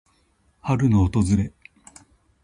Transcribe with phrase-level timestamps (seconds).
[0.61, 1.53] 春の訪れ。